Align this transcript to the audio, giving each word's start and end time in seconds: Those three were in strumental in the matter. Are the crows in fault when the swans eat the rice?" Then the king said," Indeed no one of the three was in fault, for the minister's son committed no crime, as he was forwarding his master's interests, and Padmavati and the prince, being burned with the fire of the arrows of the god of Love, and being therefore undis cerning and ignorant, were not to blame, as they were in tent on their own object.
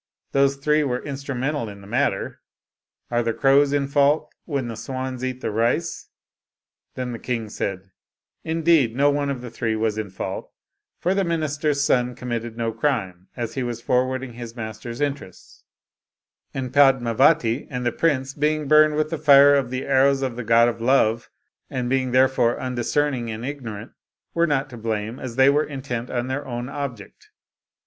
Those 0.31 0.55
three 0.55 0.83
were 0.83 0.97
in 0.97 1.13
strumental 1.13 1.71
in 1.71 1.81
the 1.81 1.85
matter. 1.85 2.41
Are 3.11 3.21
the 3.21 3.35
crows 3.35 3.71
in 3.71 3.87
fault 3.87 4.33
when 4.45 4.67
the 4.67 4.75
swans 4.75 5.23
eat 5.23 5.41
the 5.41 5.51
rice?" 5.51 6.09
Then 6.95 7.11
the 7.11 7.19
king 7.19 7.49
said," 7.49 7.91
Indeed 8.53 8.95
no 8.95 9.11
one 9.11 9.29
of 9.29 9.41
the 9.41 9.51
three 9.51 9.75
was 9.75 9.99
in 9.99 10.09
fault, 10.09 10.51
for 10.97 11.13
the 11.13 11.23
minister's 11.23 11.81
son 11.81 12.15
committed 12.15 12.57
no 12.57 12.71
crime, 12.71 13.27
as 13.37 13.53
he 13.53 13.61
was 13.61 13.79
forwarding 13.79 14.33
his 14.33 14.55
master's 14.55 15.01
interests, 15.01 15.65
and 16.51 16.73
Padmavati 16.73 17.67
and 17.69 17.85
the 17.85 17.91
prince, 17.91 18.33
being 18.33 18.67
burned 18.67 18.95
with 18.95 19.11
the 19.11 19.19
fire 19.19 19.53
of 19.53 19.69
the 19.69 19.85
arrows 19.85 20.23
of 20.23 20.35
the 20.35 20.43
god 20.43 20.67
of 20.67 20.81
Love, 20.81 21.29
and 21.69 21.91
being 21.91 22.09
therefore 22.11 22.57
undis 22.57 22.89
cerning 22.91 23.29
and 23.29 23.45
ignorant, 23.45 23.91
were 24.33 24.47
not 24.47 24.67
to 24.71 24.77
blame, 24.77 25.19
as 25.19 25.35
they 25.35 25.51
were 25.51 25.63
in 25.63 25.83
tent 25.83 26.09
on 26.09 26.25
their 26.25 26.47
own 26.47 26.69
object. 26.69 27.29